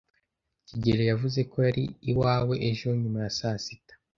kigeli 0.67 1.03
yavuze 1.11 1.39
ko 1.51 1.57
yari 1.67 1.83
iwawe 2.11 2.55
ejo 2.69 2.87
nyuma 3.01 3.19
ya 3.25 3.31
saa 3.37 3.57
sita. 3.63 3.93